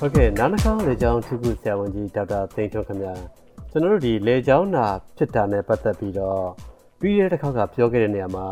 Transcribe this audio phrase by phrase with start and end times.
[0.00, 3.14] ဟုတ်ကဲ့နားနှာခေါင်းလေကြောင်းထုခုဆရာဝန်ကြီးဒေါက်တာသိန်းထွန်းခင်ဗျာ
[3.70, 4.86] ကျွန်တော်တို့ဒီလေကြောင်းနာ
[5.16, 6.42] ဖြစ်တာနဲ့ပတ်သက်ပြီးတော့
[7.00, 8.46] ပြီးတဲ့တစ်ခေါက်ကပြောခဲ့တဲ့နေရာမှာ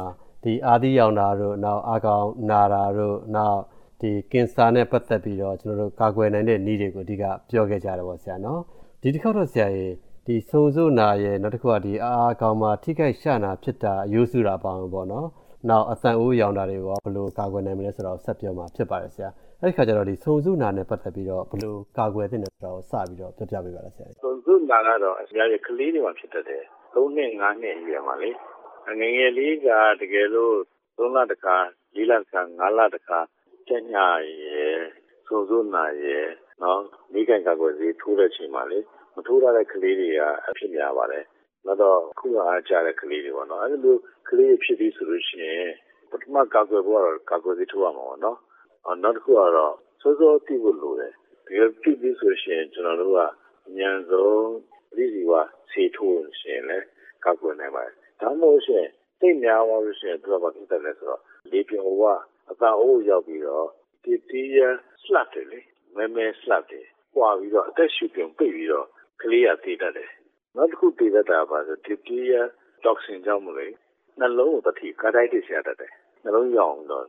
[0.44, 3.60] ဒီအာသီရောင်တာတို့နောက်အာကောင်နာတာတို့နောက်
[4.00, 8.60] ဒီကင်ဆာနဲ့ပတ်သက်ပြီးတော့ကျွန်တော်တို့ကာကွယ်နိုင်တဲ့နည်းတွေကိုအဓိကပြောခဲ့ကြတယ်ပေါ့ဆရာနော်
[9.02, 9.86] ဒီတစ်ခေါက်တော့ဆရာရေ
[10.26, 15.28] ဒီဆုံစုနာရဲ့နောက်တစ်ခုကဒီအာအာကောင်မှာထိခိုက်ရှနာဖြစ်တာအယိုးစုတာပေါင်းပေါ့နော်
[15.68, 19.28] နောက်အသံအိုးရောင်တာတွေကိုဘယ်လိုကာကွယ်နိုင်မလဲဆိုတော့ဆက်ပြောမှာဖြစ်ပါတယ်ဆရာ
[19.64, 26.62] အဲ့ဒီခါကျတော့ဒီဆုံစုနာနဲ့ပတ်သက်ပြီးတော့ဘယ်လိုကာကွယ်သင့်တယ်ဆိုတော့စပြီးတော့ပြောပြပေးပါလားဆရာဆုံစုနာကတော့အများကြီးကလေးတွေမှာဖြစ်တတ်တယ်
[26.94, 28.30] ၃နှစ်၅နှစ်အရွယ်မှာလေ
[29.00, 29.68] ငငယ်လေးက
[30.00, 30.56] တကယ်လို့
[30.98, 31.56] ၃လတခါ
[31.96, 33.18] ၄လတခါ၅လတခါ
[33.68, 34.06] ကျညာ
[34.42, 34.78] ရယ်
[35.26, 36.26] ဆုံစုနာရယ်
[36.62, 36.80] နော်
[37.12, 38.78] မိခင်ကာကွယ်ဆေးထိုးတဲ့ချိန်မှာလေ
[39.14, 41.24] မထိုးရတဲ့ကလေးတွေကအဖြစ်များပါတယ်
[41.66, 43.96] နောက်တော့ခုအားကြတဲ့ကလေးတွေပေါ့နော်အဲ့လို
[44.28, 45.68] ကလေးတွေဖြစ်ပြီးဆိုလို့ရှိရင်
[46.10, 48.38] ပထမကာကွယ်ဖို့ကတော့ကာကွယ်ဆေးထိုးရမှာပေါ့နော်
[49.02, 51.12] နောက်တစ်ခုကတော့စောစောသိဖို့လိုတယ်
[51.46, 53.20] တကယ်သိပြီဆိုရှင်ကျွန်တော်တို့က
[53.66, 54.48] အမြန်ဆုံး
[54.94, 55.32] ပြည်စီဝ
[55.70, 56.78] ဆေးထိုးရှင်လဲ
[57.24, 58.86] ကာကွယ်နိုင်ပါတယ်ဒါမှမဟုတ်ရှင်
[59.20, 62.02] သိများသွားလို့ရှင်သူကဘာဖြစ်တယ်လဲဆိုတော့လေပြင်းဝ
[62.50, 63.68] အသာအိုးရောက်ပြီးတော့
[64.04, 64.58] တီတီရ
[65.02, 65.60] စလတ်တယ်လေ
[65.96, 68.86] မဲမဲစလတ်တယ်ပွာပြီးတော့အသက်ရှူပြုံပိတ်ပြီးတော့
[69.22, 70.10] ကလေးရသေးတတ်တယ်
[70.56, 72.34] နောက်တစ်ခုသေးတတ်တာပါဆိုတီတီရ
[72.84, 73.72] toxin ကြောင့်မလို့
[74.20, 75.92] နှလုံးကိုတတိကာတိုက်တရတတ်တယ်
[76.24, 77.08] နှလုံးရောင်တော့အ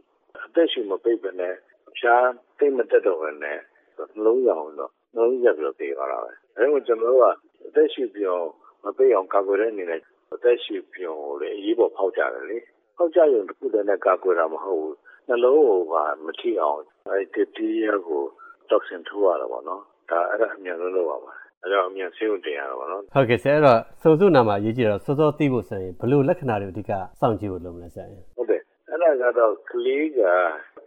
[0.56, 1.54] သက်ရှူမပိတ်ဘဲနဲ့
[1.98, 2.26] ဖြား
[2.58, 3.60] သိမတက်တော့ဘဲနဲ့
[3.98, 7.26] နှလုံးရောင်တော့ နှလုံးရက်ပြီးတော့ပြေးသွားတာပဲအဲဒါကျွန်တော်တို့က
[7.68, 8.50] အသက်ရှူပြောင်း
[8.84, 10.02] မပိတ်အောင် ကာကွယ်တဲ့အနေနဲ့
[10.34, 12.58] အသက်ရှူပြောင်းကိုလေအရေးပေါ်ဖောက်ကြတယ်လေ
[12.98, 14.96] ဖောက်ကြရင်တစ်ခုတည်းနဲ့ ကာကွယ်တာမဟုတ်ဘူး
[15.28, 18.24] နှလုံးကိုပါ မထိအောင် အဲဒီတီးရကို
[18.70, 28.06] toxin ထိုးရတာပေါ့နော်ဒါအဲ့ဒါ အမြန်ဆုံးလုပ်ရပါတယ်အဲတော့အမြန်ဆေးကိုတင်ရတာပေါ့နော် ဟုတ်ကဲ့ဆရာ အဲ့တော့စုံစုနာမှာရေးကြည့်တော့စောစောသိဖို့ဆိုရင် ဘယ်လိုလက္ခဏာတွေ အဓိက စောင့်ကြည့်ဖို့လုပ်မလဲဆရာ
[28.38, 28.62] ဟုတ်တယ်
[29.06, 30.22] အဲ့ဒါကတော့ ကလေးက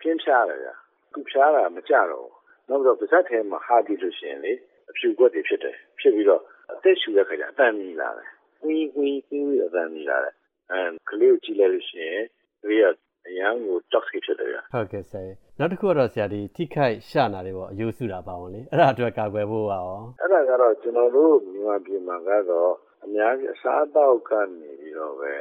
[0.01, 0.75] ပြင်းဖြားတယ်ဗျာ
[1.13, 2.39] သူဖြားတာမကြတော့ဘူး
[2.69, 4.53] နောက်တော့ ပါဇက်ထဲမှာ ဟာဒီလို့ရှိရင်လေ
[4.91, 6.43] အဖြူကွက်တွေဖြစ်တယ် ဖြစ်ပြီးတော့
[6.73, 8.29] အသက်ရှူတဲ့ခါကျအတန်မြည်လာတယ်
[8.65, 10.35] ဝီးဝီးဝီးအတန်မြည်လာတယ်
[10.71, 12.25] အဲကလေးကိုကြည့်လိုက်လို့ရှိရင်
[12.63, 12.87] ကလေးက
[13.29, 19.87] အရန်ကို toxic ဖြစ်တယ်ဗျာဟုတ်ကဲ့ဆရာနောက်တစ်ခုကတော့ဆရာဒီထိခိုက် ရှနာတွေပေါ့အယိုးစုတာပါဝင်လေ အဲ့ဒါအတွက် ကာကွယ်ဖို့ရော
[20.21, 22.73] အဲ့ဒါကတော့ ကျွန်တော်တို့ မြန်မာပြည်မှာကတော့
[23.05, 25.33] အများကြီး အစားအသောက်ကနေပြီးတော့ပဲ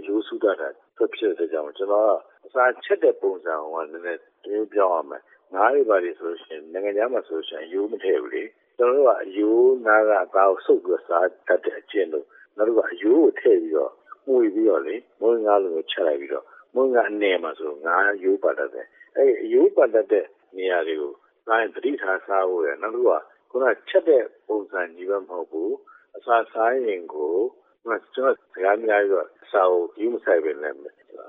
[0.00, 2.10] အယိုးစုတာတာ ဖြစ်တဲ့ကြောင့် ကျွန်တော်က
[2.46, 5.22] အစားချက်တဲ့ပုံစံကလည်းနည်းနည်းမျိုးပြောင်းအောင်မယ်
[5.54, 8.44] ငါးတွေပါလေဆိုရှင်နိုင်ငံခြားမှာဆိုရှင်အယိုးမထည့်ဘူးလေ
[8.76, 12.26] ကျွန်တော်တို့ကအယိုးနားကအသားကိုစုပ်ပြီးစားတတ်တဲ့အကျင့်လို့
[12.56, 13.92] နောက်တစ်ခုအယိုးကိုထည့်ပြီးတော့
[14.26, 18.86] မှုပြီးတော့လေမုန်းငါးလိုကိုချက်လိုက်ပြီးတော့မုန်းငါးအနေမှာဆိုငါးယိုးပတ်တတ်တယ်
[19.16, 20.26] အဲ့အယိုးပတ်တတ်တဲ့
[20.56, 21.12] နေရာတွေကို
[21.46, 23.20] စားရင်တတိထားစားဖို့ရနောက်တစ်ခုက
[23.50, 25.74] ခုနချက်တဲ့ပုံစံကြီးပဲမဟုတ်ဘူး
[26.16, 27.34] အစာစားရင်ကို
[27.82, 30.74] ကျွန်တော်စကားများပြီးတော့အစာကိုယူမဆိုင်ပဲနဲ့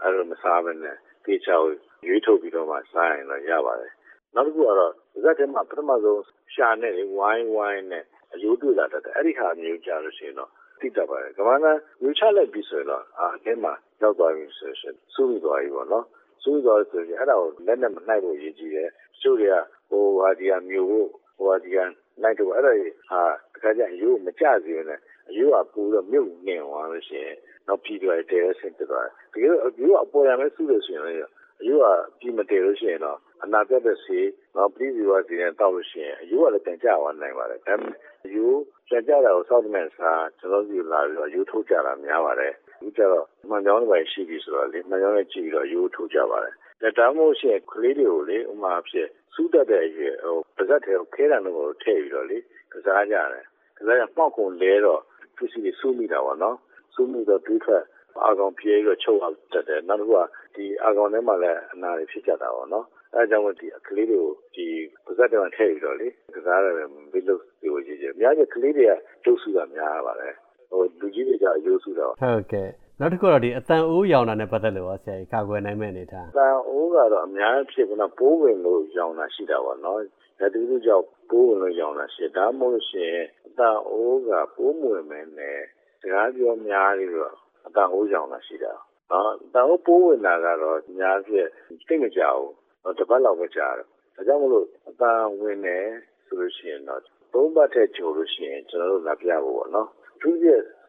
[0.02, 1.72] အဲ့လိုမစားဘဲနဲ့ တေချာကို
[2.08, 3.92] ရွေးထုတ်ပြီးတော့မှစားရင်တော့ရပါတယ်
[4.36, 4.94] နောက်တစ်ခုကတော့
[5.24, 6.22] ဇက်ထဲမှာပထမဆုံး
[6.54, 10.50] ရှာနဲ့လေဝိုင်းဝိုင်းနဲ့အယိုးတွေ့လာတတ်တယ်အဲ့ဒီဟာမျိုးကြလို့ရှိရင်တော့
[10.80, 11.66] သိတတ်ပါတယ်ကမ္ဘာက
[12.04, 16.06] ယူချလိုက်ပြီးဆိုရင်တော့အာအထဲမှာရောက်သွားပြီဆိုရင်စူးပြီးသွားပြီပေါ့နော်
[16.44, 18.90] စူးသွားဆိုရင်အဲ့ဒါကိုလက်နဲ့မနှိုက်ဖို့ရည်ကြီးတယ်
[19.22, 19.56] ကျိုးတွေက
[19.90, 21.86] ဟိုဟာဒီဟာမျိုးဖို့ဟိုဟာဒီဟာ
[22.24, 22.74] လိုက်တော့အဲ့ဒါ
[23.10, 23.22] ဟာ
[23.54, 25.00] တခါကျအယိုးမကြစီရနဲ့
[25.30, 27.38] အယိုးကပူတော့မြုပ်နေသွားလို့ရှိရင်
[27.68, 31.20] နောက်ပြီးတော့တဲဆင်းတက်သွားတယ်တကယ်အယိုးအပေါ်ရမယ်စူးလို့ရှိရင်လည်း
[31.62, 31.86] အယိုးက
[32.20, 37.96] ပြီးမတည်လို့ရှိရင်တော့အနာပြတ်တဲ့ဆေးတော့ပြည်စီဝါစီနဲ့တောက်လို့ရှိရင်အယိုးကလည်းပြန်ကျသွားနိုင်ပါတယ်ဒါပေမဲ့
[38.26, 52.38] အယိုးပြန်ကျတာကိုစောင့်နေစားကျွန်တော်စီလာပြီးတော့အယိုးထုတ်ကြတာများပါတယ်ဒီကျတော့မှန်ကြောင်းတွေပဲရှိပြီဆိုတော့လေမှန်ကြောင်းနဲ့ကြည့်ပြီးတော့အယိုးထုတ်ကြပါတယ်ဒါတောင်မို့ရှိရင်ကလေးတွေကိုလေဥမာဖြစ်စူးတတ်တဲ့အရွယ်ဟိုပါဇက်ထဲကိုခဲတံတော့ထည့်ပြီးတော့လေ
[52.74, 53.46] ကစားကြတယ်
[53.78, 55.02] ကစားရပေါက်ကုန်လဲတော့
[55.38, 56.58] ပစ္စည်းတွေစူးမိတာပေါ့နော်
[56.98, 57.84] စူးမိတော့တွေးထွက်
[58.26, 60.24] အာကောင်ပြေးပြီးချုပ်အောင်တက်တယ်နောက်တစ်ခုက
[60.56, 64.66] ဒီအာကောင်ထဲမှာလည်းအနာတွေဖြစ်ကြတာပေါ့နော်အဲအကြောင်းမို့ဒီကလေးတွေကိုဒီ
[65.06, 66.80] ပါဇက်တွေမှာထည့်ပြီးတော့လေကစားရတယ်ဘ
[67.18, 68.92] ယ်လိုပြောကြည့်ကြအများကြီးကလေးတွေက
[69.24, 70.34] ကျုပ်စုတာများပါတယ်
[70.72, 72.68] ဟိုလူကြီးတွေကအယိုးစုတာဟုတ်ကဲ့
[73.00, 80.00] နောက်တစ်ခုတော့ဒီအတန်အိုးရောင်တာနဲ့ပတ်သက်လို့ရောဆရာကြီးကာကွယ်နိုင်မဲ့အနေထားအတန်အိုးကတော့အများဖြစ်ကနပိုးဝင်လို့ရောင်တာရှိတာပေါ့နော်
[80.40, 83.16] ဒါတူတူကြောင့်ပိုးဝင်လို့ရောင်တာရှိဒါမှမဟုတ်ရှင်
[83.48, 85.60] အတန်အိုးကပိုးမဝင်မဲနဲ့
[86.02, 87.34] စကားပြောများပြီးတော့
[87.66, 88.74] အတန်အိုးရောင်တာရှိတာ
[89.12, 91.48] နော်အတန်အိုးပိုးဝင်တာကတော့အများဖြစ်
[91.88, 95.78] သိမကြဘူးတပတ်လောက်ပဲကြာတယ်ဒါကြောင့်မလို့အတန်ဝင်နေ
[96.26, 97.02] ဆိုလို့ရှိရင်တော့
[97.34, 99.88] သုံးပတ်ထက်ကျော်လို့ရှိရင်ကျွန်တော်တို့လာပြဖို့ပေါ့နော်
[100.22, 100.48] သူပြ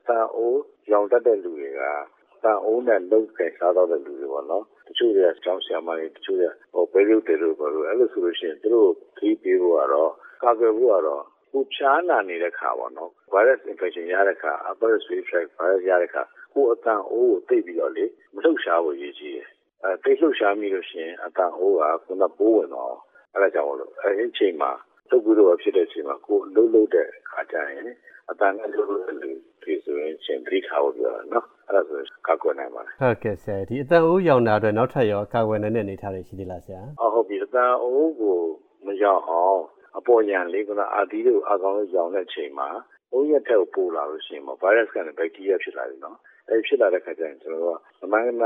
[0.09, 0.63] တန်အိုး
[0.93, 1.83] ရောင်တတ်တဲ့လူတွေက
[2.45, 10.13] တန်အိုးနဲ့လုံကင်စားတော့တဲ့လူတွေပေါ့နော်တချို့တွေကကျောင်းဆရာမတွေတချို့တွေကဟိုဘေးရုပ်တွေလို့ပြောလို့အဲ့လိုဆိုလို့ရှိရင်သူတို့ခီးပေးဖို့ကတော့
[10.43, 11.23] ကာကွယ်ဖို့ကတော့
[11.59, 16.23] ကိုဖြားနာနေတဲ့ခါပေါ့နော် virus infection ရတဲ့ခါ upper respiratory tract virus ရတဲ့ခါ
[16.55, 19.49] ကိုအတန်အိုးကိုတိတ်ပြီးတော့လေမလှုပ်ရှားဖို့ရည်ကြီးတယ်
[19.85, 22.95] အဲတိတ်လှုပ်ရှားမိလို့ရှိရင်အတန်အိုးကခုနပိုးဝင်တော့
[23.35, 24.71] အဲ့ဒါကြောင့်မလို့အဲ့ဒီအချိန်မှာ
[25.11, 27.83] တုပ်ပြီးတော့ဖြစ်တဲ့အချိန်မှာကိုလှုပ်လှုပ်တဲ့အခါကျရင်
[28.31, 29.31] အတန်ကလှုပ်လှုပ်တဲ့လူ
[29.63, 38.37] တွေဆိုရင်ရှင်သတိထားဖို့ပြောတာနော်အဲ့ဒါဆိုကောက်ကွယ်နိုင်ပါတယ်ဟုတ်ကဲ့ဆရာဒီအတန်အိုးရောင်တာအတွက်နောက်ထပ်ရောကာကွယ်နိုင်တဲ့အနေအထားတွေရှိသေးလားဆရာအော်ဟုတ်ပြီအတန်အိုးကို
[38.87, 39.63] မရောက်အောင်
[39.97, 42.69] အပေါ်ညာလေးကအာဒီတို့အကောင်လို့ရောင်တဲ့အချိန်မှာ
[43.13, 46.17] အိုးရက်ထက်ကိုပို့လာလို့ရှိရင်ပေါ့ဗိုင်းရပ်စ်ကနေဘက်တီးရီးယားဖြစ်လာတယ်နော်
[46.49, 48.39] အဲဖြစ်လာတဲ့ခါကျရင်ကျွန်တော်တို့ကမမှန်ကန်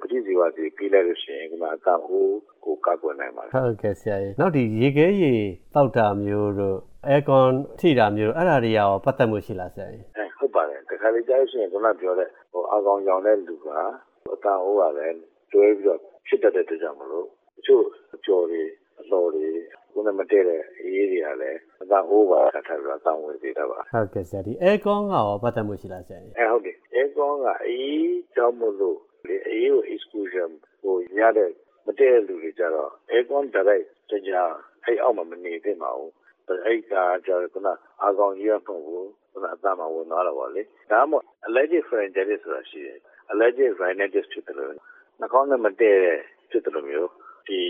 [0.00, 5.34] ပဋိဇီဝစီပြီးလိုက်လို့ရှိရင်ဒီမှာအတန်အိုးကိုကောက်ကွယ်နိုင်ပါတယ်ဟုတ်ကဲ့ဆရာကြီးနောက်ဒီရေခဲရေ
[5.74, 6.76] တောက်တာမျိုးတို့
[7.08, 7.46] အဲကွန်
[7.80, 13.68] ထိတာမျိုးအဲ့ဒါတွေရောပတ်သက်မှုရှိလားဆရာကြီးအဲဟုတ်ပါတယ်တခါလေကြားလို့ရှိရင်ခုနပြောတဲ့ဟိုအကောင်ရောင်တဲ့လူက
[14.32, 15.16] အတန်အိုးကလည်း
[15.52, 17.26] တွဲပြီးတော့ဖြစ်တတ်တဲ့အတွက်ကြောင့်မလို့
[17.56, 17.84] တချို့
[18.14, 18.62] အကျော်တွေ
[19.00, 19.48] အလော်တွေ
[19.96, 28.98] ခုနမတည့်တဲ့အေးတွေကလည်းအတန်အိုးပါထပ်ပြီးတော့အတန်ဝင်သေးတာပါဟုတ်ကဲ့ဆရာဒီအဲကွန်ကရောပတ်သက်မှုရှိလားဆရာကြီးအဲဟုတ်တယ်အဲကောင်းကအေးကြောင့်မလို့
[29.28, 30.50] လေအေးကို exclusion
[30.82, 31.50] ကိုရတဲ့
[31.86, 34.32] မတည့်တဲ့လူတွေကြတော့အဲကောင်း direct တကြ
[34.84, 36.12] အဲ့အောက်မှာမနေသင့်ပါဘူး
[36.66, 36.92] အဲ့က
[37.26, 37.68] ကြတော့ခုန
[38.04, 39.02] အကောင်ကြီးရပုံကို
[39.32, 42.98] ခုနအသားမှာဝင်သွားတော့ဗောလေဒါမှမဟုတ် allergic pharyngitis ဆိုတာရှိတယ်
[43.32, 44.72] allergic rhinitis ဖြစ်တယ်လို့
[45.20, 46.18] နှာခေါင်းနဲ့မတည့်တဲ့
[46.50, 47.10] ဖြစ်တယ်လို့မျိုး
[47.48, 47.60] ဒီ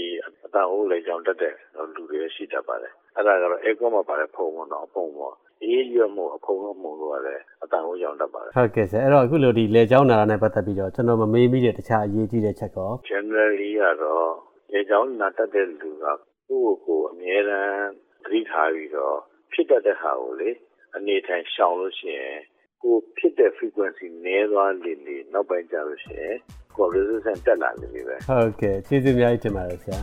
[0.44, 1.54] အသားဟိုးလေကြောင်တက်တဲ့
[1.94, 14.30] လူတွေရှိတတ်ပါတယ်အဲ့ဒါကတော့အဲကောင်းမှာပါတဲ့ဖုံပေါ့နော်ဖုံပေါ့အေးရွက်မှုအဖုံလို့မှုလို့ရတယ်အတန်ကိုရောင်တတ်ပါတယ်ဟုတ်ကဲ့ဆရာအဲ့တော့အခုလိုဒီလေချောင်းနာတာနဲ့ပတ်သက်ပြီးတော့ကျွန်တော်မမေးမိတဲ့တခြားအရေးကြီးတဲ့ချက်ကော generally ကတော့
[14.72, 17.86] လေကြောင်းနာတတ်တဲ့လူကကိုယ့်ကိုယ်ကိုအမြဲတမ်း
[18.24, 19.16] သတိထားပြီးတော့
[19.52, 20.50] ဖြစ်တတ်တဲ့ဟာကိုလေ
[20.96, 22.38] အနေထိုင်ရှောင်လို့ရှိရင်
[22.82, 26.36] ကိုယ်ဖြစ်တဲ့ frequency နည်းသွားလေလေနောက်ပိုင်းကျလို့ရှိရင်
[26.76, 29.98] ကို resistance တက်လာနေပြီပဲဟုတ်ကဲ့ကျေးဇူးအများကြီးတင်ပါတယ်ဆရာ